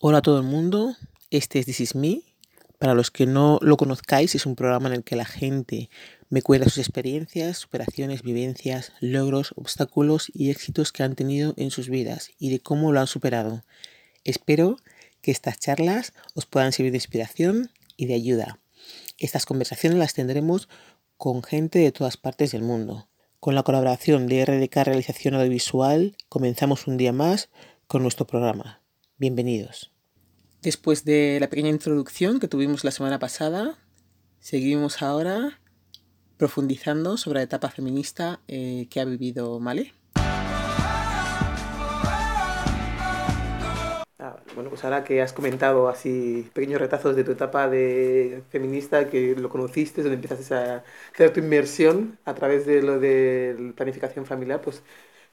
[0.00, 0.94] Hola a todo el mundo,
[1.32, 2.22] este es This Is Me.
[2.78, 5.90] Para los que no lo conozcáis, es un programa en el que la gente
[6.28, 11.88] me cuenta sus experiencias, superaciones, vivencias, logros, obstáculos y éxitos que han tenido en sus
[11.88, 13.64] vidas y de cómo lo han superado.
[14.22, 14.76] Espero
[15.20, 18.60] que estas charlas os puedan servir de inspiración y de ayuda.
[19.18, 20.68] Estas conversaciones las tendremos
[21.16, 23.08] con gente de todas partes del mundo.
[23.40, 27.48] Con la colaboración de RDK Realización Audiovisual, comenzamos un día más
[27.88, 28.80] con nuestro programa.
[29.20, 29.90] Bienvenidos.
[30.62, 33.76] Después de la pequeña introducción que tuvimos la semana pasada,
[34.38, 35.58] seguimos ahora
[36.36, 39.92] profundizando sobre la etapa feminista eh, que ha vivido Male.
[44.20, 49.08] Ah, bueno, pues ahora que has comentado así pequeños retazos de tu etapa de feminista,
[49.08, 54.26] que lo conociste, donde empezaste a hacer tu inmersión a través de lo de planificación
[54.26, 54.84] familiar, pues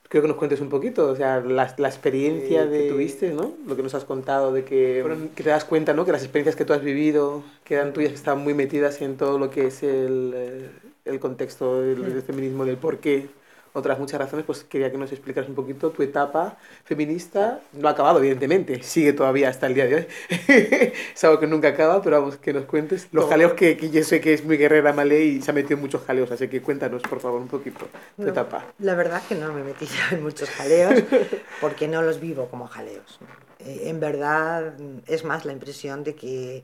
[0.10, 2.84] creo que nos cuentes un poquito, o sea, la, la experiencia de...
[2.84, 3.58] que tuviste, ¿no?
[3.66, 5.04] Lo que nos has contado de que,
[5.36, 6.06] que te das cuenta, ¿no?
[6.06, 9.18] Que las experiencias que tú has vivido, que eran tuyas, que están muy metidas en
[9.18, 10.70] todo lo que es el, eh,
[11.06, 13.30] el contexto del, del feminismo, del por qué
[13.76, 17.60] otras muchas razones, pues quería que nos explicaras un poquito tu etapa feminista.
[17.74, 20.08] No ha acabado, evidentemente, sigue todavía hasta el día de hoy.
[21.14, 24.02] es algo que nunca acaba, pero vamos, que nos cuentes los jaleos que, que, yo
[24.04, 26.62] sé que es muy guerrera Malé y se ha metido en muchos jaleos, así que
[26.62, 28.66] cuéntanos, por favor, un poquito tu no, etapa.
[28.80, 31.04] La verdad que no me metí ya en muchos jaleos,
[31.62, 33.20] porque no los vivo como jaleos.
[33.60, 34.74] Eh, en verdad,
[35.06, 36.64] es más la impresión de que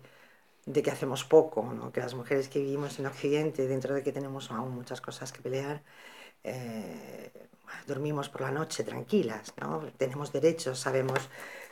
[0.66, 1.92] de que hacemos poco, ¿no?
[1.92, 5.42] que las mujeres que vivimos en Occidente, dentro de que tenemos aún muchas cosas que
[5.42, 5.81] pelear,
[6.44, 7.31] eh,
[7.88, 9.92] dormimos por la noche tranquilas, ¿no?
[9.97, 11.20] tenemos derechos, sabemos,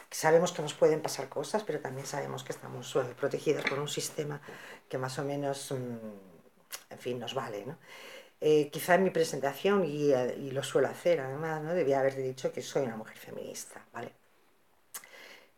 [0.10, 3.88] sabemos que nos pueden pasar cosas, pero también sabemos que estamos eh, protegidas por un
[3.88, 4.42] sistema
[4.88, 7.66] que más o menos, mm, en fin, nos vale.
[7.66, 7.78] ¿no?
[8.42, 11.74] Eh, quizá en mi presentación, y, y, lo suelo hacer además, ¿no?
[11.74, 13.86] debía haber dicho que soy una mujer feminista.
[13.94, 14.14] ¿vale?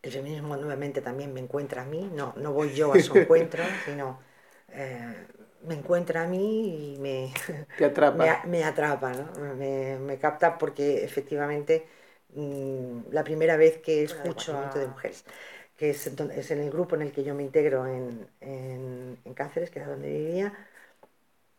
[0.01, 3.63] El feminismo nuevamente también me encuentra a mí, no, no voy yo a su encuentro,
[3.85, 4.19] sino
[4.69, 5.27] eh,
[5.63, 7.31] me encuentra a mí y me,
[7.77, 8.17] Te atrapa.
[8.17, 9.55] me, me atrapa, ¿no?
[9.55, 11.87] me, me, capta porque efectivamente
[12.35, 15.25] mmm, la primera vez que escucho a de mujeres,
[15.77, 19.33] que es, es, en el grupo en el que yo me integro en, en, en
[19.33, 20.53] Cáceres, que era donde vivía,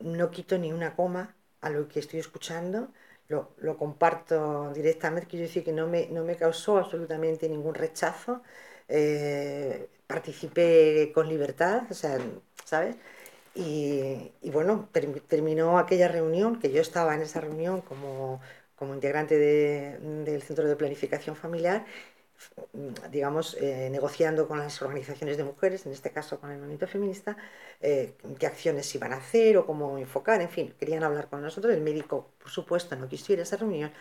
[0.01, 2.89] no quito ni una coma a lo que estoy escuchando,
[3.29, 8.43] lo, lo, comparto directamente, quiero decir que no me, no me causó absolutamente ningún rechazo,
[8.89, 12.19] eh, participé con libertad, o sea,
[12.65, 12.97] ¿sabes?
[13.55, 18.41] Y, y bueno, ter, terminó aquella reunión, que yo estaba en esa reunión como,
[18.77, 21.85] como integrante de, del Centro de Planificación Familiar,
[23.11, 27.37] digamos, eh, negociando con las organizaciones de mujeres, en este caso con el movimiento feminista,
[27.81, 31.73] eh, qué acciones iban a hacer o cómo enfocar, en fin, querían hablar con nosotros.
[31.75, 33.93] El médico, por supuesto, no quiso ir a esa reunión,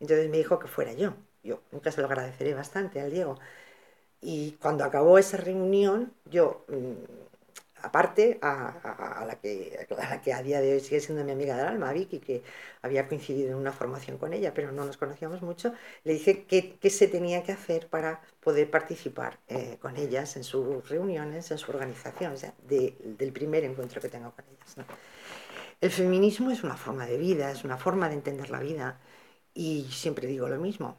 [0.00, 1.14] entonces me dijo que fuera yo.
[1.42, 3.38] Yo nunca se lo agradeceré bastante al Diego.
[4.20, 6.64] Y cuando acabó esa reunión, yo
[7.82, 11.24] aparte a, a, a, la que, a la que a día de hoy sigue siendo
[11.24, 12.42] mi amiga del alma, Vicky, que
[12.82, 15.72] había coincidido en una formación con ella, pero no nos conocíamos mucho,
[16.04, 20.44] le dije qué, qué se tenía que hacer para poder participar eh, con ellas en
[20.44, 24.76] sus reuniones, en su organización, o sea, de, del primer encuentro que tengo con ellas.
[24.76, 24.84] ¿no?
[25.80, 29.00] El feminismo es una forma de vida, es una forma de entender la vida,
[29.54, 30.98] y siempre digo lo mismo,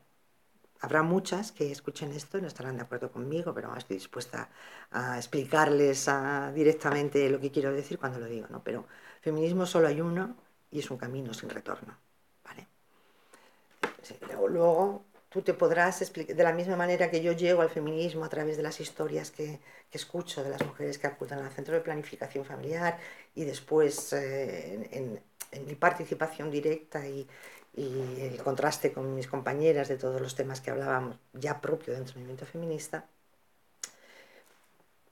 [0.81, 4.49] Habrá muchas que escuchen esto y no estarán de acuerdo conmigo, pero estoy dispuesta
[4.91, 6.09] a explicarles
[6.53, 8.63] directamente lo que quiero decir cuando lo digo, ¿no?
[8.63, 8.85] Pero
[9.21, 10.37] feminismo solo hay uno
[10.71, 11.97] y es un camino sin retorno,
[12.45, 12.67] ¿vale?
[14.47, 18.29] Luego, tú te podrás explicar, de la misma manera que yo llego al feminismo a
[18.29, 19.59] través de las historias que,
[19.91, 22.97] que escucho de las mujeres que acudan al centro de planificación familiar
[23.35, 27.27] y después eh, en, en mi participación directa y,
[27.73, 32.13] y el contraste con mis compañeras de todos los temas que hablábamos ya propio dentro
[32.13, 33.07] del movimiento feminista,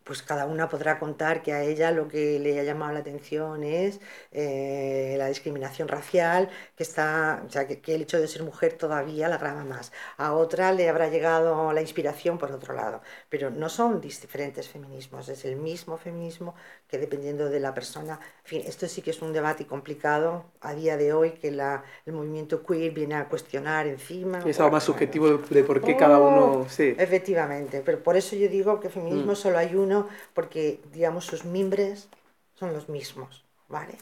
[0.08, 3.64] pues cada una podrá contar que a ella lo que le ha llamado la atención
[3.64, 4.00] es
[4.32, 8.74] eh, la discriminación racial, que, está, o sea, que, que, el hecho de ser mujer
[8.74, 9.92] todavía la grava más.
[10.18, 15.28] A otra le habrá llegado la inspiración por otro lado, pero no son diferentes feminismos,
[15.28, 16.56] es el mismo feminismo
[16.88, 18.14] que dependiendo de la persona,
[18.44, 21.84] en fin, esto sí que es un debate complicado a día de hoy que la,
[22.06, 24.40] el movimiento queer viene a cuestionar encima.
[24.46, 26.66] Es algo más subjetivo de, de por qué oh, cada uno...
[26.70, 26.96] Sí.
[26.98, 29.36] Efectivamente, pero por eso yo digo que feminismo mm.
[29.36, 29.97] solo hay uno
[30.34, 32.10] porque, digamos, sus mimbres
[32.56, 33.98] son los mismos, ¿vale?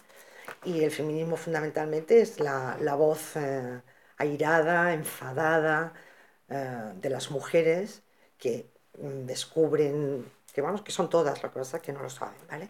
[0.63, 3.81] Y el feminismo fundamentalmente es la, la voz eh,
[4.17, 5.93] airada, enfadada
[6.49, 8.01] eh, de las mujeres
[8.37, 8.69] que
[8.99, 12.69] mm, descubren, que vamos, que son todas, la cosa que no lo saben, ¿vale?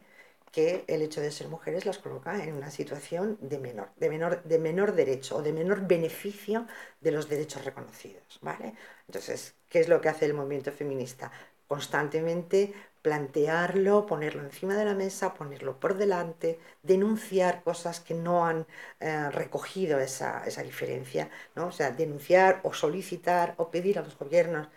[0.51, 4.41] que el hecho de ser mujeres las coloca en una situación de menor, de menor,
[4.43, 6.65] de menor derecho o de menor beneficio
[7.01, 8.39] de los derechos reconocidos.
[8.41, 8.73] ¿vale?
[9.07, 11.31] Entonces, ¿qué es lo que hace el movimiento feminista?
[11.67, 12.73] constantemente
[13.05, 18.65] plantearlo, ponerlo encima de la mesa, ponerlo por delante, denunciar cosas que no han
[18.99, 21.67] eh, recogido esa, diferencia, ¿no?
[21.67, 24.69] o sea, denunciar o solicitar o pedir a los gobiernos,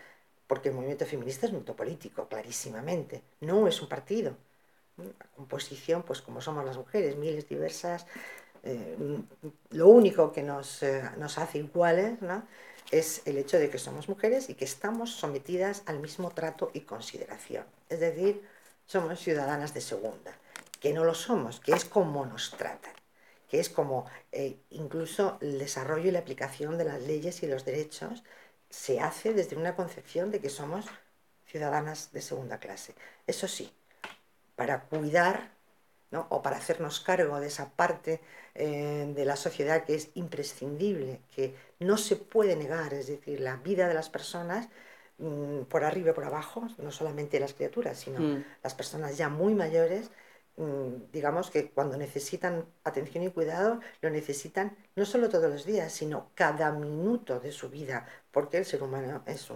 [0.45, 4.37] porque el movimiento feminista es movimiento político, clarísimamente, no es un partido.
[4.97, 8.05] La composición, pues como somos las mujeres, miles diversas,
[8.61, 8.95] eh,
[9.71, 12.43] lo único que nos, eh, nos hace iguales, ¿no?
[12.91, 16.81] Es el hecho de que somos mujeres y que estamos sometidas al mismo trato y
[16.81, 17.65] consideración.
[17.89, 18.47] Es decir,
[18.85, 20.33] somos ciudadanas de segunda,
[20.79, 22.93] que no lo somos, que es como nos tratan,
[23.47, 27.65] que es como eh, incluso el desarrollo y la aplicación de las leyes y los
[27.65, 28.23] derechos
[28.69, 30.85] se hace desde una concepción de que somos
[31.45, 32.95] ciudadanas de segunda clase.
[33.27, 33.71] Eso sí,
[34.55, 35.51] para cuidar
[36.11, 38.19] o para hacernos cargo de esa parte
[38.61, 43.55] eh, de la sociedad que es imprescindible, que no se puede negar, es decir, la
[43.55, 44.67] vida de las personas
[45.17, 48.43] mm, por arriba y por abajo, no solamente las criaturas, sino mm.
[48.61, 50.11] las personas ya muy mayores,
[50.57, 55.93] mm, digamos que cuando necesitan atención y cuidado, lo necesitan no solo todos los días,
[55.93, 59.49] sino cada minuto de su vida, porque el ser humano es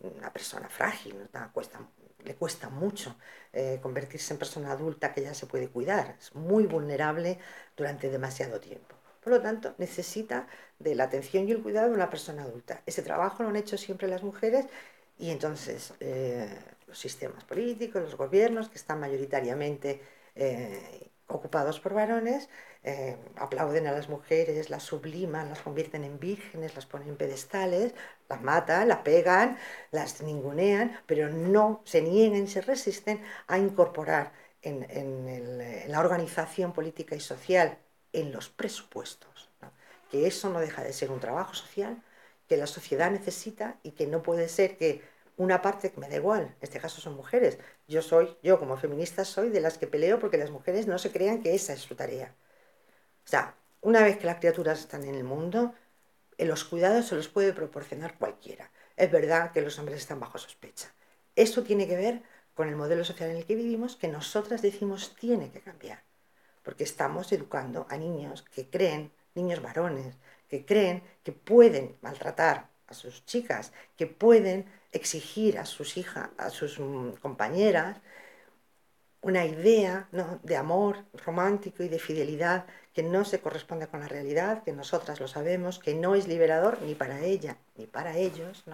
[0.00, 1.16] una persona frágil,
[1.54, 1.80] cuesta
[2.24, 3.16] le cuesta mucho
[3.52, 7.38] eh, convertirse en persona adulta que ya se puede cuidar, es muy vulnerable
[7.76, 8.96] durante demasiado tiempo.
[9.22, 10.48] Por lo tanto, necesita
[10.78, 12.82] de la atención y el cuidado de una persona adulta.
[12.86, 14.66] Ese trabajo lo han hecho siempre las mujeres
[15.18, 16.48] y entonces eh,
[16.86, 20.00] los sistemas políticos, los gobiernos que están mayoritariamente
[20.34, 22.48] eh, ocupados por varones,
[23.36, 27.94] aplauden a las mujeres, las subliman, las convierten en vírgenes, las ponen en pedestales,
[28.32, 29.58] las matan, las pegan,
[29.90, 34.32] las ningunean, pero no se niegan, se resisten a incorporar
[34.62, 37.78] en, la organización política y social,
[38.12, 39.50] en los presupuestos,
[40.10, 42.02] que eso no deja de ser un trabajo social
[42.48, 45.02] que la sociedad necesita y que no puede ser que
[45.36, 47.58] una parte que me da igual, en este caso son mujeres.
[47.88, 51.10] Yo soy, yo como feminista soy de las que peleo porque las mujeres no se
[51.10, 52.34] crean que esa es su tarea.
[53.24, 55.74] O sea, una vez que las criaturas están en el mundo,
[56.44, 58.70] los cuidados se los puede proporcionar cualquiera.
[58.96, 60.92] Es verdad que los hombres están bajo sospecha.
[61.36, 62.22] Esto tiene que ver
[62.54, 66.02] con el modelo social en el que vivimos, que nosotras decimos tiene que cambiar.
[66.62, 70.16] Porque estamos educando a niños que creen, niños varones,
[70.48, 76.50] que creen que pueden maltratar a sus chicas, que pueden exigir a sus hijas, a
[76.50, 78.00] sus mm, compañeras,
[79.22, 80.08] una idea
[80.42, 85.20] de amor romántico y de fidelidad que no se corresponde con la realidad, que nosotras
[85.20, 88.64] lo sabemos, que no es liberador ni para ella ni para ellos.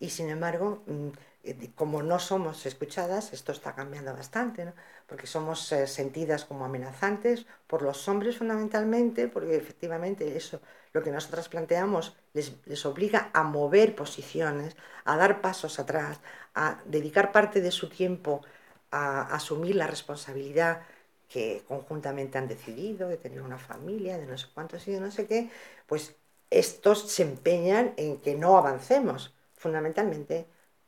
[0.00, 1.08] Y sin embargo, mm,
[1.44, 4.72] eh, como no somos escuchadas, esto está cambiando bastante,
[5.06, 10.60] porque somos eh, sentidas como amenazantes por los hombres fundamentalmente, porque efectivamente eso
[10.92, 16.20] lo que nosotras planteamos les, les, obliga a mover posiciones, a dar pasos atrás,
[16.54, 18.42] a dedicar parte de su tiempo
[18.90, 20.82] a asumir la responsabilidad
[21.28, 25.10] que conjuntamente han decidido de tener una familia, de no sé cuántos y de no
[25.10, 25.50] sé qué,
[25.86, 26.16] pues
[26.50, 30.46] estos se empeñan en que no avancemos, fundamentalmente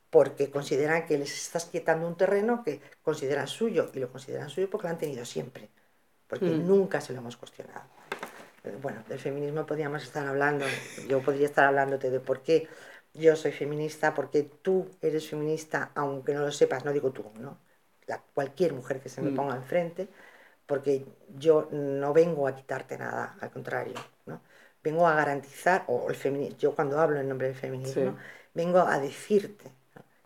[0.09, 4.69] porque consideran que les estás quitando un terreno que consideran suyo, y lo consideran suyo
[4.69, 5.69] porque lo han tenido siempre,
[6.27, 6.67] porque mm.
[6.67, 7.85] nunca se lo hemos cuestionado
[8.81, 10.65] bueno, del feminismo podríamos estar hablando,
[11.07, 12.67] yo podría estar hablándote de por qué
[13.13, 17.57] yo soy feminista, porque tú eres feminista, aunque no lo sepas, no digo tú, ¿no?
[18.07, 19.35] La, cualquier mujer que se me mm.
[19.35, 20.07] ponga enfrente,
[20.71, 21.05] porque
[21.37, 24.39] yo no vengo a quitarte nada, al contrario, ¿no?
[24.81, 28.17] Vengo a garantizar, o el feminismo, yo cuando hablo en nombre del feminismo,
[28.53, 29.69] vengo a decirte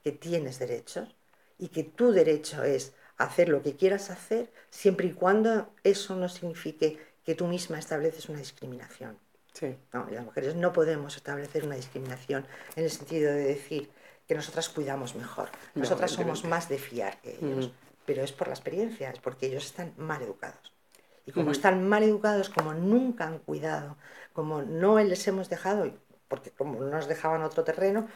[0.03, 1.15] que tienes derechos
[1.57, 6.29] y que tu derecho es hacer lo que quieras hacer, siempre y cuando eso no
[6.29, 9.17] signifique que tú misma estableces una discriminación.
[9.51, 9.75] Sí.
[9.93, 13.89] No, las mujeres no podemos establecer una discriminación en el sentido de decir
[14.27, 15.49] que nosotras cuidamos mejor.
[15.73, 17.71] Nosotras somos más de fiar que ellos.
[18.05, 20.71] Pero es por la experiencia, es porque ellos están mal educados.
[21.25, 23.97] Y como están mal educados, como nunca han cuidado,
[24.33, 25.91] como no les hemos dejado,
[26.27, 28.07] porque como no nos dejaban otro terreno,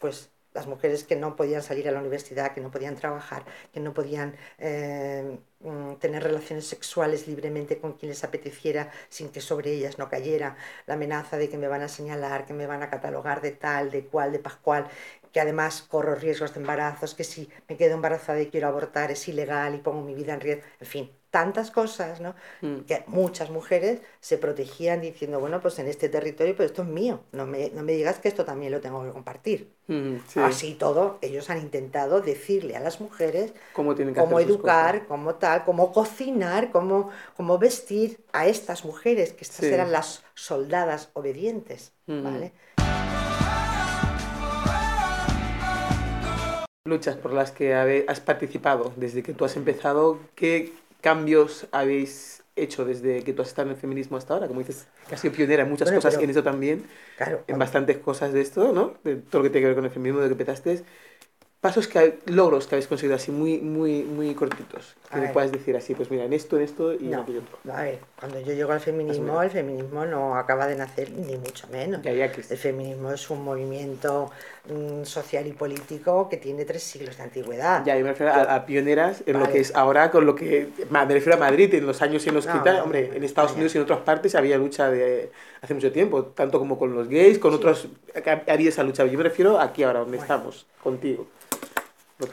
[0.00, 3.80] pues las mujeres que no podían salir a la universidad, que no podían trabajar, que
[3.80, 9.72] no podían eh, mm, tener relaciones sexuales libremente con quien les apeteciera sin que sobre
[9.72, 12.90] ellas no cayera la amenaza de que me van a señalar, que me van a
[12.90, 14.88] catalogar de tal, de cual, de pascual,
[15.32, 19.28] que además corro riesgos de embarazos, que si me quedo embarazada y quiero abortar es
[19.28, 22.34] ilegal y pongo mi vida en riesgo, en fin, tantas cosas, ¿no?
[22.62, 22.80] Mm.
[22.80, 27.20] Que muchas mujeres se protegían diciendo, bueno, pues en este territorio, pues esto es mío,
[27.32, 29.70] no me, no me digas que esto también lo tengo que compartir.
[29.88, 35.06] Mm, Así todo, ellos han intentado decirle a las mujeres cómo, tienen que cómo educar,
[35.06, 41.10] cómo tal, cómo cocinar, cómo, cómo vestir a estas mujeres, que estas eran las soldadas
[41.14, 42.22] obedientes, mm.
[42.22, 42.52] ¿vale?
[46.88, 52.84] Luchas por las que has participado desde que tú has empezado, ¿qué cambios habéis hecho
[52.84, 54.48] desde que tú has estado en el feminismo hasta ahora?
[54.48, 56.84] Como dices, que has sido pionera en muchas cosas en eso también,
[57.16, 58.94] claro, en bastantes cosas de esto, ¿no?
[59.04, 60.82] De todo lo que tiene que ver con el feminismo, de que empezaste.
[61.60, 65.76] Pasos que logros que habéis conseguido así muy muy muy cortitos que me puedas decir
[65.76, 67.72] así pues mira en esto en esto y en aquello otro.
[67.74, 71.66] a ver cuando yo llego al feminismo el feminismo no acaba de nacer ni mucho
[71.66, 72.06] menos.
[72.06, 74.30] El feminismo es un movimiento
[75.04, 77.84] social y político que tiene tres siglos de antigüedad.
[77.84, 81.04] Ya yo me refiero a, pioneras en lo que es ahora con lo que me
[81.06, 83.84] refiero a Madrid en los años en los que hombre en Estados Unidos y en
[83.84, 87.88] otras partes había lucha de hace mucho tiempo tanto como con los gays con otros
[88.46, 89.04] había esa lucha.
[89.06, 91.26] Yo me refiero aquí ahora donde estamos contigo.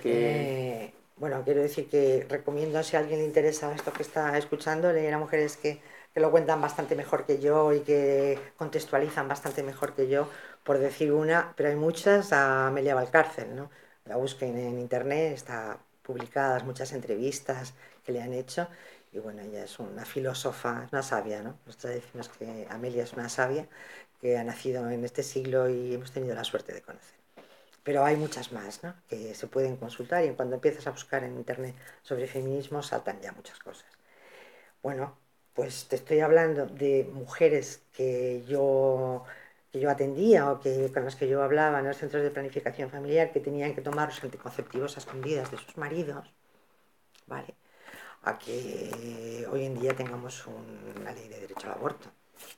[0.04, 4.92] Eh, bueno, quiero decir que recomiendo si a alguien le interesa esto que está escuchando,
[4.92, 5.80] leer a mujeres que,
[6.14, 10.28] que, lo cuentan bastante mejor que yo y que contextualizan bastante mejor que yo,
[10.66, 13.72] por decir una, pero hay muchas, a Amelia Valcárcel, ¿no?
[14.06, 17.74] La busquen en internet, está publicadas muchas entrevistas
[18.06, 18.68] que le han hecho
[19.14, 21.58] y bueno, ella es una filósofa, una sabia, ¿no?
[21.66, 23.68] Nosotros decimos que Amelia es una sabia
[24.22, 27.16] que ha nacido en este siglo y hemos tenido la suerte de conocer
[27.86, 28.96] pero hay muchas más ¿no?
[29.08, 33.32] que se pueden consultar y cuando empiezas a buscar en internet sobre feminismo saltan ya
[33.34, 33.86] muchas cosas.
[34.82, 35.18] Bueno,
[35.54, 39.24] pues te estoy hablando de mujeres que yo,
[39.76, 42.90] que yo atendía o que, con las que yo hablaba en los centros de planificación
[42.90, 46.32] familiar que tenían que tomar los anticonceptivos a escondidas de sus maridos,
[47.28, 47.56] ¿vale?
[48.24, 52.08] A que hoy en día tengamos una ley de derecho al aborto,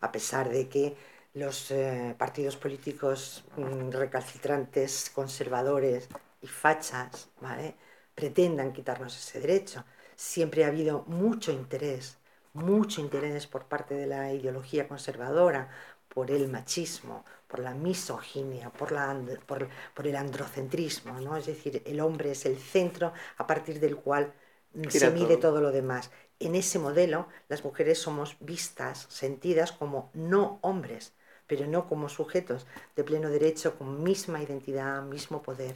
[0.01, 0.95] a pesar de que
[1.33, 6.09] los eh, partidos políticos mm, recalcitrantes, conservadores
[6.43, 7.74] y fachas, ¿vale?
[8.13, 9.83] pretendan quitarnos ese derecho.
[10.15, 12.19] Siempre ha habido mucho interés,
[12.53, 15.69] mucho interés por parte de la ideología conservadora
[16.17, 21.38] por el machismo, por la misoginia, por, la, por, por el androcentrismo, ¿no?
[21.38, 24.33] es decir, el hombre es el centro a partir del cual
[24.89, 26.09] se mide todo lo demás.
[26.39, 31.13] En ese modelo, las mujeres somos vistas, sentidas como no hombres,
[31.45, 35.75] pero no como sujetos de pleno derecho, con misma identidad, mismo poder,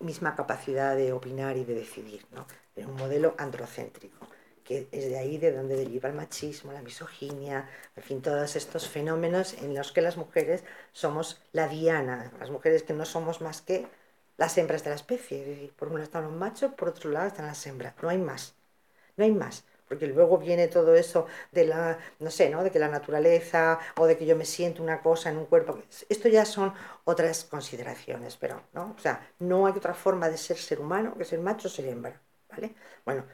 [0.00, 2.44] misma capacidad de opinar y de decidir, ¿no?
[2.74, 4.26] En un modelo androcéntrico,
[4.70, 8.88] que es de ahí de donde deriva el machismo, la misoginia, en fin, todos estos
[8.88, 10.62] fenómenos en los que las mujeres
[10.92, 13.88] somos la diana, las mujeres que no somos más que
[14.36, 15.72] las hembras de la especie.
[15.76, 18.54] Por un lado están los machos, por otro lado están las hembras, no hay más,
[19.16, 22.62] no hay más porque luego viene todo eso de la, no sé, ¿no?
[22.62, 25.80] De que la naturaleza o de que yo me siento una cosa en un cuerpo.
[26.08, 26.72] Esto ya son
[27.04, 28.94] otras consideraciones, pero, ¿no?
[28.96, 31.86] O sea, no hay otra forma de ser ser humano que ser macho o ser
[31.86, 32.76] hembra, ¿vale?
[33.04, 33.24] Bueno,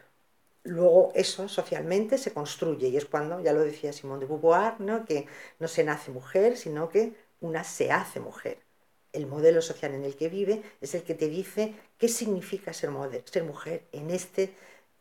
[0.67, 5.05] luego eso socialmente se construye y es cuando, ya lo decía Simón de Beauvoir, ¿no?
[5.05, 5.27] Que
[5.59, 8.59] no se nace mujer, sino que una se hace mujer.
[9.13, 12.91] El modelo social en el que vive es el que te dice qué significa ser,
[13.25, 14.55] ser mujer en este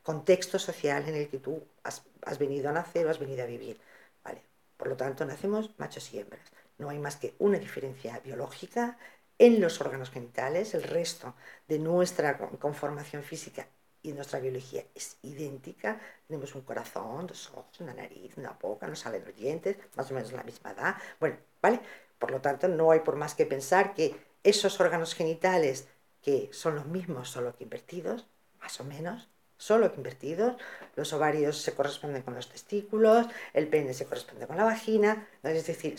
[0.03, 2.03] contexto social en el que tú has,
[2.39, 3.79] venido a nacer o has venido a vivir.
[4.23, 4.41] ¿vale?
[4.77, 6.51] Por lo tanto, nacemos machos y hembras.
[6.77, 8.97] No hay más que una diferencia biológica
[9.39, 10.73] en los órganos genitales.
[10.75, 11.35] El resto
[11.67, 13.67] de nuestra conformación física
[14.05, 15.99] y nuestra biología es idéntica.
[16.27, 20.13] Tenemos un corazón, dos ojos, una nariz, una boca, nos salen los dientes, más o
[20.13, 20.95] menos la misma edad.
[21.19, 21.79] Bueno, ¿vale?
[22.19, 25.87] Por lo tanto, no hay por más que pensar que esos órganos genitales
[26.21, 28.27] que son los mismos, solo que invertidos,
[28.59, 30.55] más o menos, solo invertidos.
[30.95, 35.27] Los ovarios se corresponden con los testículos, el pene se corresponde con la vagina.
[35.41, 35.95] Es decir,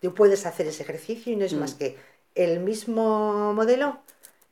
[0.00, 1.78] tú puedes hacer ese ejercicio y no es más mm.
[1.78, 1.98] que
[2.36, 4.02] el mismo modelo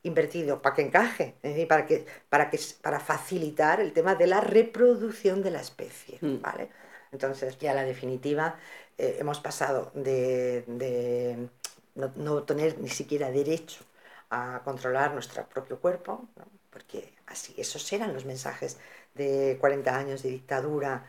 [0.05, 4.27] invertido para que encaje, es decir, para, que, para, que, para facilitar el tema de
[4.27, 6.19] la reproducción de la especie.
[6.21, 6.41] Mm.
[6.41, 6.69] ¿vale?
[7.11, 8.55] Entonces, ya la definitiva,
[8.97, 11.49] eh, hemos pasado de,
[11.95, 13.83] no, tener ni siquiera derecho
[14.29, 16.27] a controlar nuestro propio cuerpo,
[16.69, 18.77] porque así, esos eran los mensajes
[19.15, 21.05] de 40 años de dictadura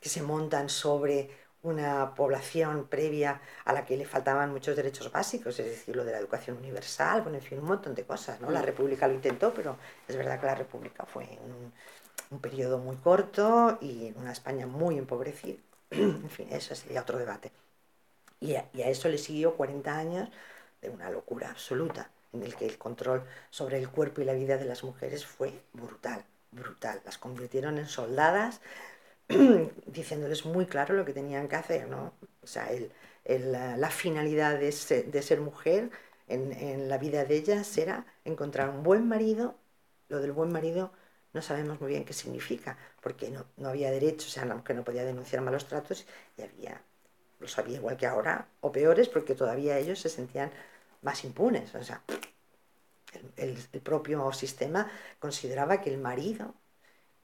[0.00, 1.30] que se montan sobre
[1.64, 6.12] una población previa a la que le faltaban muchos derechos básicos, es decir, lo de
[6.12, 8.50] la educación universal, bueno, en fin, un montón de cosas, ¿no?
[8.50, 8.64] La mm.
[8.64, 11.72] República lo intentó, pero es verdad que la República fue un,
[12.30, 15.58] un periodo muy corto y una España muy empobrecida.
[15.90, 17.50] en fin, eso sería otro debate.
[18.40, 20.28] Y a, y a eso le siguió 40 años
[20.82, 24.58] de una locura absoluta en el que el control sobre el cuerpo y la vida
[24.58, 27.00] de las mujeres fue brutal, brutal.
[27.04, 28.60] Las convirtieron en soldadas,
[29.86, 32.14] diciéndoles muy claro lo que tenían que hacer, ¿no?
[32.42, 32.92] O sea, el,
[33.52, 35.90] la, finalidad de ser, mujer
[36.28, 39.56] en, la vida de ellas era encontrar un buen marido.
[40.08, 40.92] Lo del buen marido
[41.32, 44.76] no sabemos muy bien qué significa, porque no, no había derechos, o sea, la mujer
[44.76, 46.82] no podía denunciar malos tratos y había,
[47.40, 50.50] los había igual que ahora, o peores, porque todavía ellos se sentían
[51.02, 51.74] más impunes.
[51.74, 52.02] O sea,
[53.36, 56.54] el, propio sistema consideraba que el marido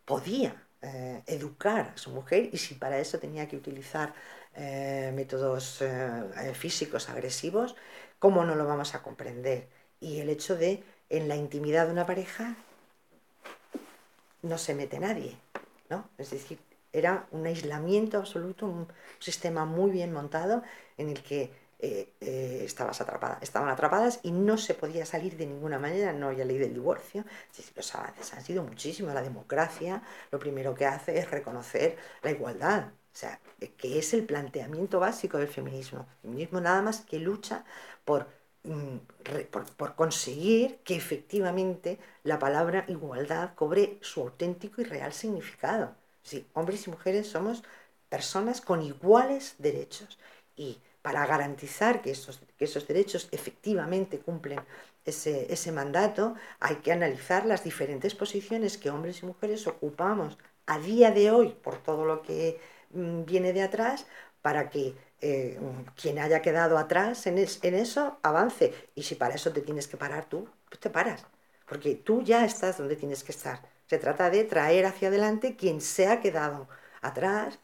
[0.04, 4.14] podía eh, educar a su mujer y si para eso tenía que utilizar
[4.54, 7.76] eh, métodos eh, físicos agresivos,
[8.18, 9.68] ¿cómo no lo vamos a comprender?
[10.00, 12.56] Y el hecho de en la intimidad de una pareja
[14.42, 15.36] no se mete nadie,
[15.90, 16.08] ¿no?
[16.16, 16.58] Es decir,
[16.92, 20.62] era un aislamiento absoluto, un sistema muy bien montado
[20.96, 25.46] en el que eh, eh, estabas atrapada, estaban atrapadas y no se podía salir de
[25.46, 27.24] ninguna manera, no había ley del divorcio.
[27.74, 29.14] Los avances han sido muchísimos.
[29.14, 33.40] La democracia lo primero que hace es reconocer la igualdad, o sea,
[33.78, 36.06] que es el planteamiento básico del feminismo.
[36.22, 37.64] El feminismo nada más que lucha
[38.04, 38.26] por,
[38.64, 38.96] mm,
[39.50, 45.94] por, por conseguir que efectivamente la palabra igualdad cobre su auténtico y real significado.
[46.22, 47.62] Sí, hombres y mujeres somos
[48.08, 50.18] personas con iguales derechos
[50.56, 54.60] y para garantizar que esos, esos derechos efectivamente cumplen
[55.04, 60.78] ese, ese mandato, hay que analizar las diferentes posiciones que hombres y mujeres ocupamos a
[60.78, 64.06] día de hoy por todo lo que mm, viene de atrás
[64.42, 65.58] para que eh,
[65.96, 68.72] quien haya quedado atrás en, en, eso avance.
[68.94, 71.26] Y si para eso te tienes que parar tú, pues te paras.
[71.66, 73.60] Porque tú ya estás donde tienes que estar.
[73.86, 76.68] Se trata de traer hacia adelante quien se ha quedado
[77.02, 77.58] atrás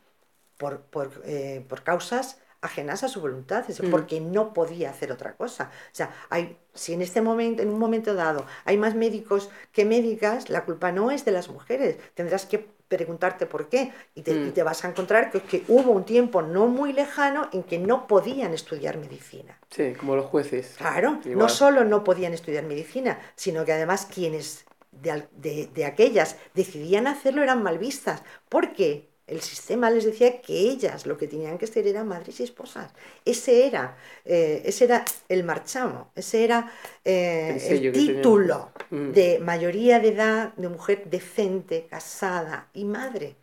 [0.58, 3.90] por, por, eh, por causas ajenas a su voluntad, es mm.
[3.90, 5.70] porque no podía hacer otra cosa.
[5.92, 9.84] O sea, hay, si en este momento, en un momento dado, hay más médicos que
[9.84, 11.96] médicas, la culpa no es de las mujeres.
[12.14, 14.64] Tendrás que preguntarte por qué y te, mm.
[14.64, 18.54] vas a encontrar que, que, hubo un tiempo no muy lejano en que no podían
[18.54, 19.58] estudiar medicina.
[19.70, 20.74] Sí, como los jueces.
[20.76, 26.36] Claro, no solo no podían estudiar medicina, sino que además quienes de, de, de aquellas
[26.54, 28.22] decidían hacerlo eran mal vistas.
[28.48, 29.10] ¿Por qué?
[29.26, 32.92] El sistema les decía que ellas lo que tenían que ser eran madres y esposas.
[33.24, 36.72] Ese era, eh, ese era el marchamo, ese era
[37.04, 39.10] eh, el, título mm.
[39.10, 43.36] de mayoría de edad de mujer decente, casada y madre.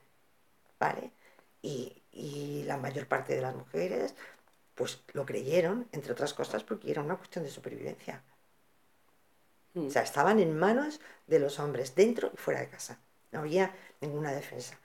[0.80, 1.12] ¿Vale?
[1.62, 2.00] Y,
[2.66, 4.16] la mayor parte de las mujeres
[4.76, 8.24] pues lo creyeron, entre otras cosas, porque era una cuestión de supervivencia.
[9.74, 9.88] Mm.
[9.88, 13.00] O sea, estaban en manos de los hombres, dentro y fuera de casa.
[13.32, 14.80] No había ninguna defensa.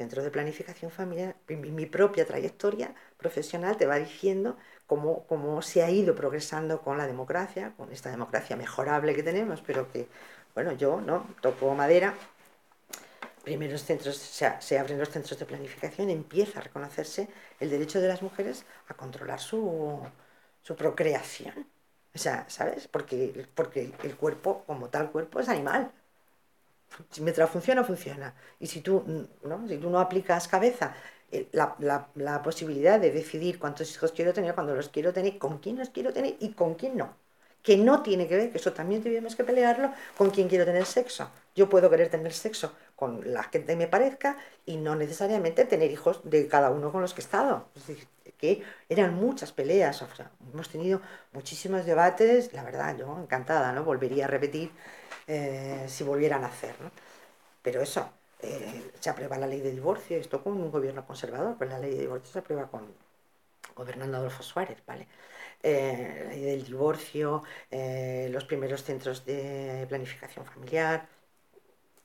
[0.00, 5.90] Centro de Planificación Familiar, mi, propia trayectoria profesional te va diciendo cómo, cómo, se ha
[5.90, 10.08] ido progresando con la democracia, con esta democracia mejorable que tenemos, pero que,
[10.54, 11.26] bueno, yo, ¿no?
[11.42, 12.14] Toco madera.
[13.44, 18.08] Primero centros, se, se abren los centros de planificación, empieza a reconocerse el derecho de
[18.08, 20.00] las mujeres a controlar su,
[20.62, 21.66] su procreación.
[22.14, 22.88] O sea, ¿sabes?
[22.88, 25.92] Porque, porque el cuerpo, como tal cuerpo, es animal.
[27.20, 28.34] Mientras funciona, funciona.
[28.58, 29.04] Y si tú
[29.42, 30.94] no, si tú no aplicas cabeza,
[31.30, 35.38] eh, la, la, la, posibilidad de decidir cuántos hijos quiero tener, cuándo los quiero tener,
[35.38, 37.14] con quién los quiero tener y con quién no.
[37.62, 40.86] Que no tiene que ver, que eso también tenemos que pelearlo, con quién quiero tener
[40.86, 41.30] sexo.
[41.54, 45.90] Yo puedo querer tener sexo con la gente que me parezca y no necesariamente tener
[45.90, 47.68] hijos de cada uno con los que he estado.
[47.76, 53.18] Es decir, que eran muchas peleas, o sea, hemos tenido muchísimos debates, la verdad, yo
[53.22, 53.84] encantada, ¿no?
[53.84, 54.72] Volvería a repetir
[55.26, 56.74] eh, si volvieran a hacer.
[56.80, 56.90] ¿no?
[57.62, 61.70] Pero eso, eh, se aprueba la ley de divorcio, esto con un gobierno conservador, pues
[61.70, 62.94] la ley de divorcio se aprueba con
[63.76, 65.06] gobernando Adolfo Suárez, ¿vale?
[65.62, 71.06] Eh, la ley del divorcio, los primeros centros de planificación familiar,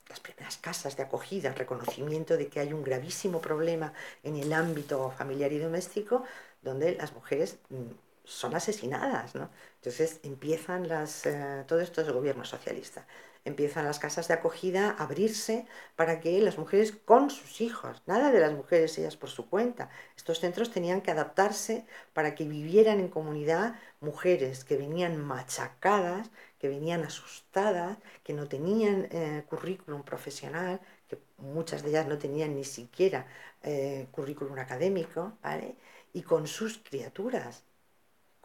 [0.09, 4.53] las primeras casas de acogida, el reconocimiento de que hay un gravísimo problema en el
[4.53, 6.23] ámbito familiar y doméstico,
[6.61, 7.91] donde las mujeres mm,
[8.25, 9.49] son asesinadas, ¿no?
[9.75, 13.05] Entonces empiezan las, eh, todo esto es gobierno socialista,
[13.45, 18.31] empiezan las casas de acogida a abrirse para que las mujeres con sus hijos, nada
[18.31, 22.99] de las mujeres ellas por su cuenta, estos centros tenían que adaptarse para que vivieran
[22.99, 30.79] en comunidad mujeres que venían machacadas, que venían asustadas, que no tenían eh, currículum profesional,
[31.07, 33.27] que muchas de ellas no tenían ni siquiera
[33.63, 35.75] eh, currículum académico, ¿vale?
[36.13, 37.63] Y con sus criaturas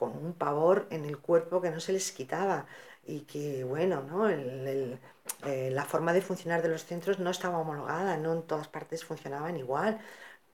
[0.01, 2.67] con un pavor en el cuerpo que no se les quitaba
[3.05, 4.31] y que, bueno, ¿no?
[4.31, 9.05] Eh, la forma de funcionar de los centros no estaba homologada, no en todas partes
[9.05, 10.01] funcionaban igual.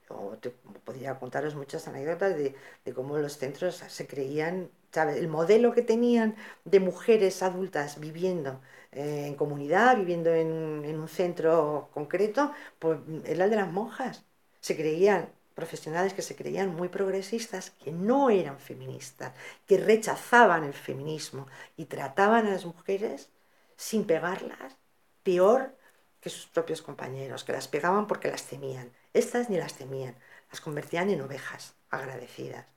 [0.09, 0.49] Yo te
[0.85, 2.55] podría contaros muchas anécdotas de,
[2.93, 5.17] cómo los centros se creían, ¿sabes?
[5.17, 11.07] El modelo que tenían de mujeres adultas viviendo eh, en comunidad, viviendo en, en, un
[11.07, 14.25] centro concreto, pues era el de las monjas.
[14.59, 19.33] Se creían profesionales que se creían muy progresistas, que no eran feministas,
[19.65, 23.31] que rechazaban el feminismo y trataban a las mujeres
[23.75, 24.77] sin pegarlas
[25.23, 25.75] peor
[26.21, 28.91] que sus propios compañeros, que las pegaban porque las temían.
[29.13, 30.15] Estas ni las temían,
[30.51, 32.67] las convertían en ovejas agradecidas.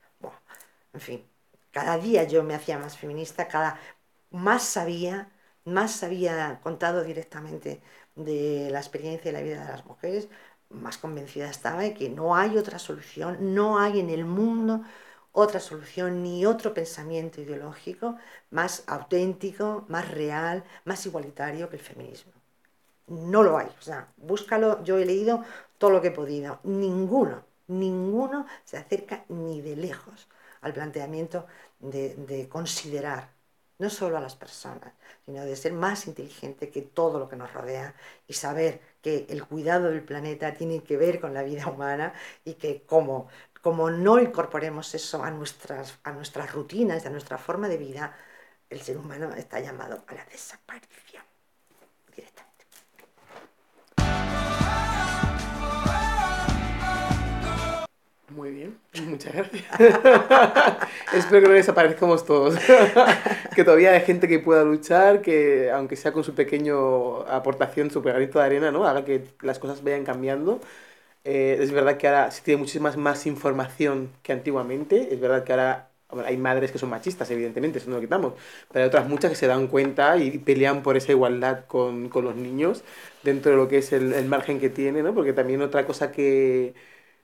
[0.95, 1.27] en fin,
[1.73, 3.79] cada día yo me hacía más feminista, cada
[4.31, 5.29] más sabía,
[5.67, 7.83] más había contado directamente
[8.15, 10.29] de la experiencia y la vida de las mujeres,
[10.71, 14.83] más convencida estaba de que no hay otra solución, no hay en el mundo
[15.33, 18.17] otra solución ni otro pensamiento ideológico
[18.51, 22.33] más auténtico, más real, más igualitario que el feminismo.
[23.09, 23.67] No lo hay.
[23.79, 25.45] O sea, búscalo, yo he leído
[25.79, 26.61] todo lo que he podido.
[26.65, 30.29] Ninguno, ninguno se acerca ni de lejos
[30.63, 31.47] al planteamiento
[31.81, 33.31] de, de considerar
[33.81, 34.93] no solo a las personas,
[35.27, 37.95] sino de ser más inteligente que todo lo que nos rodea
[38.27, 42.13] y saber que el cuidado del planeta tiene que ver con la vida humana
[42.45, 43.29] y que como,
[43.63, 48.17] como no incorporemos eso a nuestras, a nuestras rutinas, a nuestra forma de vida,
[48.71, 51.10] el ser humano está llamado a la desaparición
[58.31, 59.65] Muy bien, muchas gracias.
[61.13, 62.55] Espero que no desaparezcamos todos.
[63.57, 68.03] que todavía hay gente que pueda luchar, que aunque sea con su pequeño aportación, su
[68.03, 68.87] granito de arena, ¿no?
[68.87, 70.61] haga que las cosas vayan cambiando.
[71.25, 75.15] Eh, es verdad que ahora se tiene muchísima más información que antiguamente.
[75.15, 75.91] Es verdad que ahora
[76.25, 78.35] hay madres que son machistas, evidentemente, eso no lo quitamos.
[78.73, 82.25] Pero hay otras muchas que se dan cuenta y pelean por esa igualdad con, con
[82.25, 82.85] los niños
[83.23, 85.15] dentro de lo que es el, el margen que tiene, ¿no?
[85.15, 86.75] Porque también otra cosa que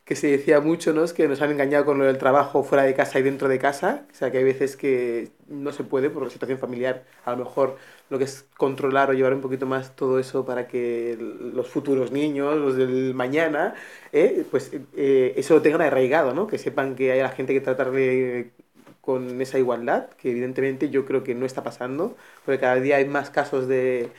[0.07, 1.03] que se decía mucho, ¿no?
[1.03, 3.59] Es que nos han engañado con lo del trabajo fuera de casa y dentro de
[3.59, 4.07] casa.
[4.13, 7.05] O sea, que hay veces que no se puede por la situación familiar.
[7.25, 7.77] A lo mejor
[8.09, 12.13] lo que es controlar o llevar un poquito más todo eso para que los futuros
[12.13, 13.75] niños, los del mañana,
[14.13, 14.45] ¿eh?
[14.49, 16.47] pues eh, eso lo tengan arraigado, ¿no?
[16.47, 18.53] Que sepan que hay la gente que tratarle
[19.01, 23.07] con esa igualdad, que evidentemente yo creo que no está pasando, porque cada día hay
[23.07, 24.11] más casos de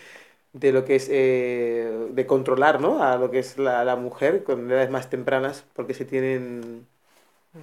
[0.53, 3.03] de lo que es eh, de controlar ¿no?
[3.03, 6.87] a lo que es la, la, mujer con edades más tempranas porque se tienen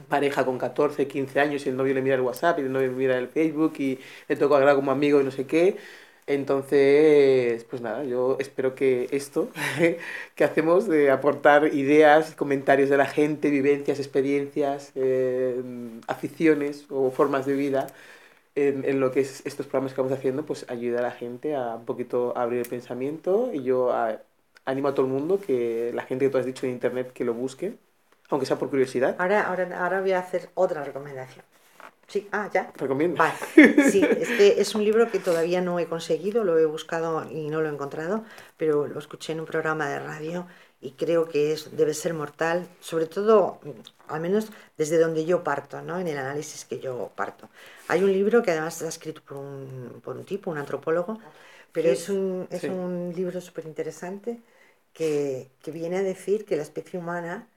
[0.09, 2.89] pareja con 14, 15 años y el novio le mira el WhatsApp y el novio
[2.89, 5.77] le mira el Facebook y le toca hablar como amigo y no sé qué.
[6.27, 9.51] Entonces, pues nada, yo espero que esto
[10.35, 15.63] que hacemos de aportar ideas, comentarios de la gente, vivencias, experiencias, eh,
[16.07, 17.89] aficiones o formas de vida,
[18.55, 21.55] en, en, lo que es estos programas que vamos haciendo, pues ayuda a la gente
[21.55, 24.21] a un poquito abrir el pensamiento y yo a,
[24.65, 27.25] animo a todo el mundo que la gente que tú has dicho en internet que
[27.25, 27.77] lo busque,
[28.31, 29.17] aunque sea por curiosidad.
[29.19, 31.45] Ahora, ahora, ahora voy a hacer otra recomendación.
[32.07, 32.71] Sí, ah, ya.
[32.77, 33.17] Recomiendo.
[33.17, 33.35] Vale.
[33.91, 37.49] Sí, es que es un libro que todavía no he conseguido, lo he buscado y
[37.49, 38.25] no lo he encontrado,
[38.57, 40.47] pero lo escuché en un programa de radio
[40.81, 43.59] y creo que es, debe ser mortal, sobre todo,
[44.09, 45.99] al menos desde donde yo parto, ¿no?
[45.99, 47.49] en el análisis que yo parto.
[47.89, 51.19] Hay un libro que además está escrito por un, por un tipo, un antropólogo,
[51.73, 54.41] pero es un, es un libro súper interesante
[54.93, 57.49] que, que viene a decir que la especie humana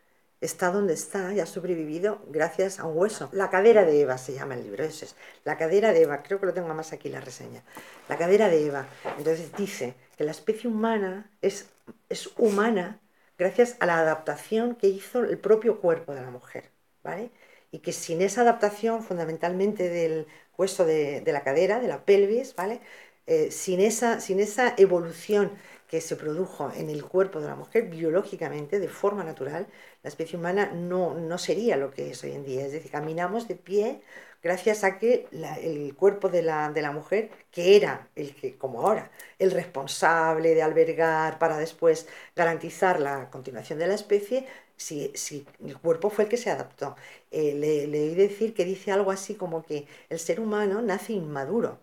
[0.41, 3.29] está donde está y ha sobrevivido gracias a un hueso.
[3.31, 5.15] La cadera de Eva se llama el libro, ese es.
[5.43, 7.63] La cadera de Eva, creo que lo tengo más aquí la reseña.
[8.07, 8.87] La cadera de Eva.
[9.17, 11.67] Entonces dice que la especie humana es,
[12.09, 12.99] es humana
[13.37, 16.71] gracias a la adaptación que hizo el propio cuerpo de la mujer,
[17.03, 17.31] ¿vale?
[17.71, 22.81] Y que sin esa adaptación fundamentalmente del hueso de, la cadera, de la pelvis, ¿vale?
[23.27, 25.51] Eh, sin, esa, sin esa evolución
[25.87, 29.67] que se produjo en el cuerpo de la mujer biológicamente, de forma natural,
[30.03, 32.65] la especie humana no, no sería lo que es hoy en día.
[32.65, 34.01] Es decir, caminamos de pie
[34.47, 35.27] gracias a que
[35.61, 40.55] el cuerpo de la, de la, mujer, que era el que, como ahora, el responsable
[40.55, 46.23] de albergar para después garantizar la continuación de la especie, si, si el cuerpo fue
[46.25, 46.95] el que se adaptó.
[47.31, 51.11] Eh, le, le oí decir que dice algo así como que el ser humano nace
[51.13, 51.79] inmaduro,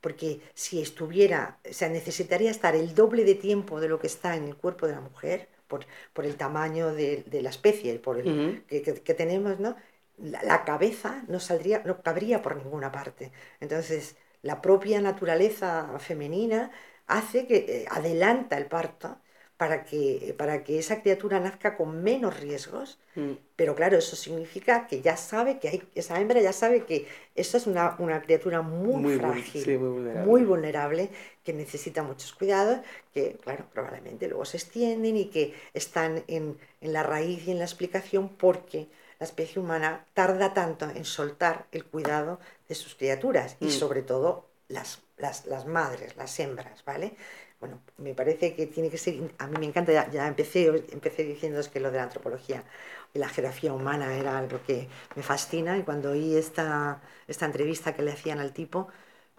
[0.00, 4.36] porque si estuviera, o sea, necesitaría estar el doble de tiempo de lo que está
[4.36, 8.18] en el cuerpo de la mujer, por, por el tamaño de, de, la especie, por
[8.18, 8.66] el, uh -huh.
[8.66, 9.76] que, que, que, tenemos, ¿no?
[10.22, 13.32] La, la, cabeza no saldría, no cabría por ninguna parte.
[13.60, 16.70] Entonces, la propia naturaleza femenina
[17.06, 19.18] hace que eh, adelanta el parto
[19.60, 23.32] para que, para que esa criatura nazca con menos riesgos, mm.
[23.56, 27.58] pero claro, eso significa que ya sabe que hay, esa hembra ya sabe que esa
[27.58, 30.26] es una, una criatura muy, muy frágil, sí, muy, vulnerable.
[30.26, 31.10] muy, vulnerable.
[31.44, 32.80] que necesita muchos cuidados,
[33.12, 37.58] que claro, probablemente luego se extienden y que están en, en la raíz y en
[37.58, 38.88] la explicación porque
[39.20, 43.66] la especie humana tarda tanto en soltar el cuidado de sus criaturas mm.
[43.66, 47.14] y sobre todo las, las, las madres, las hembras, ¿vale?
[47.60, 51.24] bueno, me parece que tiene que ser, a mí me encanta, ya, ya empecé, empecé
[51.24, 52.64] diciendo que lo de la antropología
[53.12, 57.94] y la geografía humana era algo que me fascina y cuando oí esta, esta entrevista
[57.94, 58.88] que le hacían al tipo,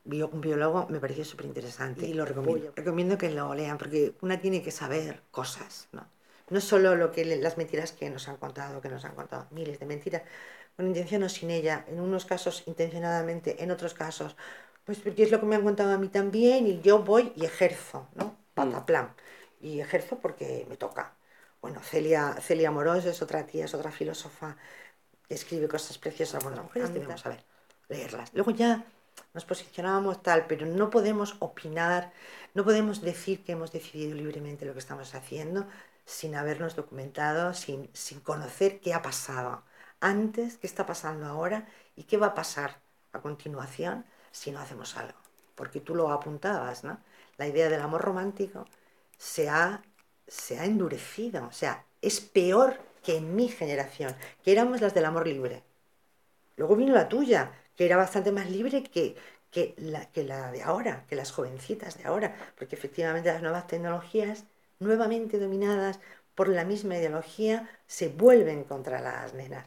[0.03, 2.71] bio, un biólogo, me pareció súper interesante y lo recomiendo.
[2.75, 6.05] Recomiendo que lo lean porque una tiene que saber cosas, ¿no?
[6.51, 9.79] No solo lo que las mentiras que nos han contado, que nos han contado miles
[9.79, 10.23] de mentiras,
[10.75, 14.35] con intención o sin ella, en unos casos intencionadamente, en otros casos
[14.85, 17.45] Pues porque es lo que me han contado a mí también y yo voy y
[17.45, 18.35] ejerzo, ¿no?
[18.53, 19.13] Pataplan.
[19.61, 21.13] Y ejerzo porque me toca.
[21.61, 24.57] Bueno, Celia, Celia Morós es otra tía, es otra filósofa
[25.27, 26.43] que escribe cosas preciosas.
[26.43, 27.43] Bueno, mujeres debemos saber
[27.89, 28.33] leerlas.
[28.33, 28.83] Luego ya
[29.33, 32.11] nos posicionábamos tal, pero no podemos opinar,
[32.53, 35.67] no podemos decir que hemos decidido libremente lo que estamos haciendo
[36.11, 39.63] sin habernos documentado, sin, sin conocer qué ha pasado
[40.01, 42.81] antes, qué está pasando ahora y qué va a pasar
[43.13, 45.17] a continuación si no hacemos algo.
[45.55, 46.99] Porque tú lo apuntabas, ¿no?
[47.37, 48.65] La idea del amor romántico
[49.17, 49.83] se ha,
[50.27, 55.05] se ha endurecido, o sea, es peor que en mi generación, que éramos las del
[55.05, 55.63] amor libre.
[56.57, 59.15] Luego vino la tuya, que era bastante más libre que,
[59.49, 63.67] que, la, que la de ahora, que las jovencitas de ahora, porque efectivamente las nuevas
[63.67, 64.45] tecnologías,
[64.81, 65.99] nuevamente dominadas
[66.35, 69.65] por la misma ideología, se vuelven contra las nenas.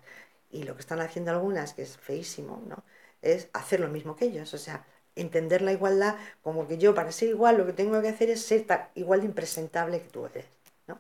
[0.51, 2.85] Y lo que están haciendo algunas, que es feísimo, ¿no?
[3.23, 4.85] es hacer lo mismo que ellos, o sea,
[5.17, 8.45] entender la igualdad como que yo para ser igual lo que tengo que hacer es
[8.45, 10.47] ser igual de impresentable que tú eres.
[10.87, 10.99] ¿no?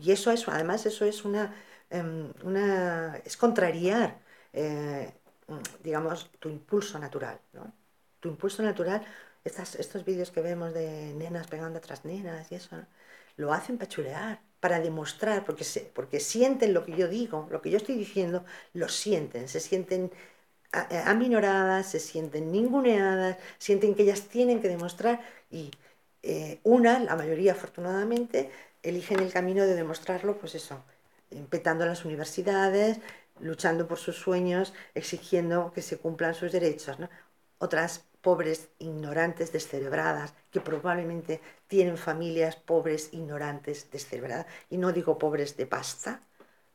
[0.00, 1.54] y eso, eso, además, eso es una,
[1.90, 4.18] em, una es contrariar
[4.52, 5.12] eh,
[5.82, 7.40] digamos, tu impulso natural.
[7.52, 7.72] ¿no?
[8.20, 9.04] Tu impulso natural,
[9.44, 12.76] estas, estos vídeos que vemos de nenas pegando a otras nenas y eso,
[13.40, 17.60] lo hacen para chulear, para demostrar, porque, se, porque sienten lo que yo digo, lo
[17.62, 20.12] que yo estoy diciendo, lo sienten, se sienten
[21.06, 25.70] aminoradas, se sienten ninguneadas, sienten que ellas tienen que demostrar y
[26.22, 28.50] eh, una, la mayoría afortunadamente,
[28.82, 30.82] eligen el camino de demostrarlo, pues eso,
[31.30, 32.98] empetando las universidades,
[33.40, 36.96] luchando por sus sueños, exigiendo que se cumplan sus derechos.
[37.58, 44.46] Otras pobres, ignorantes, descerebradas, que probablemente tienen familias pobres, ignorantes, descerebradas.
[44.68, 46.20] Y no digo pobres de pasta,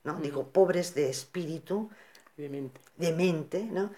[0.03, 0.19] ¿no?
[0.19, 1.89] digo pobres de espíritu,
[2.38, 3.91] de mente, ¿no?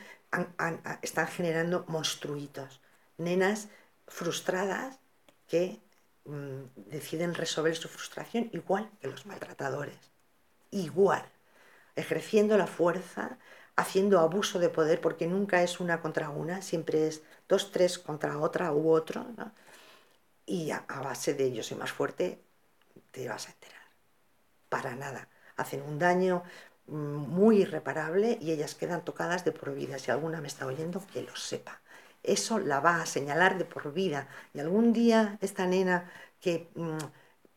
[1.02, 2.82] están generando monstruitos.
[3.18, 3.70] Nenas
[4.08, 5.00] frustradas
[5.48, 5.80] que
[6.26, 9.98] mm, deciden resolver su frustración igual que los maltratadores.
[10.72, 11.26] Igual
[11.98, 13.38] ejerciendo la fuerza,
[13.78, 18.40] haciendo abuso de poder, porque nunca es una contra una, siempre es dos, tres contra
[18.40, 19.26] otra u otro,
[20.46, 22.42] y a, base de ello soy más fuerte,
[23.12, 23.82] te vas a enterar.
[24.70, 25.30] Para nada.
[25.58, 26.44] Hacen un daño
[26.88, 30.00] mm, muy irreparable y ellas quedan tocadas de por vida.
[30.00, 31.82] Si alguna me está oyendo, que lo sepa.
[32.24, 34.28] Eso la va a señalar de por vida.
[34.54, 36.12] Y algún día esta nena
[36.42, 36.98] que mm,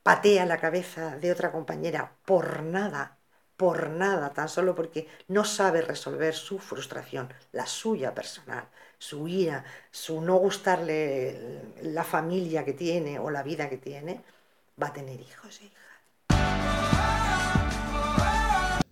[0.03, 3.20] patea la cabeza de otra compañera por nada
[3.61, 8.65] por nada, tan solo porque no sabe resolver su frustración, la suya personal,
[8.97, 14.23] su ira, su no gustarle la familia que tiene o la vida que tiene,
[14.83, 15.77] va a tener hijos e hijas.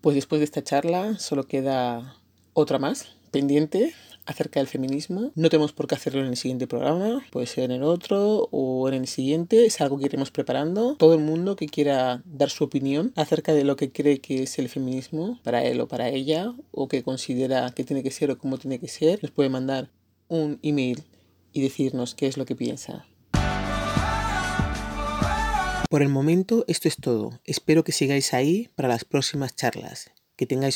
[0.03, 2.17] Pues después de esta charla solo queda
[2.53, 3.95] otra más pendiente
[4.29, 5.33] acerca del feminismo.
[5.35, 8.87] No tenemos por qué hacerlo en el siguiente programa, puede ser en el otro o
[8.88, 10.97] en el siguiente, es algo que iremos preparando.
[10.97, 14.59] Todo el mundo que quiera dar su opinión acerca de lo que cree que es
[14.59, 18.38] el feminismo para él o para ella, o que considera que tiene que ser o
[18.38, 19.91] cómo tiene que ser, nos puede mandar
[20.29, 21.05] un email
[21.53, 23.07] y decirnos qué es lo que piensa.
[25.88, 27.41] Por el momento esto es todo.
[27.45, 30.11] Espero que sigáis ahí para las próximas charlas.
[30.37, 30.67] Que tengáis